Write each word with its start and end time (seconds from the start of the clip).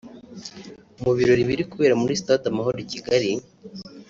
mu 1.03 1.11
birori 1.17 1.43
biri 1.49 1.63
kubera 1.71 1.99
muri 2.01 2.17
stade 2.21 2.45
Amahoro 2.49 2.77
i 2.85 2.89
Kigali 2.91 3.31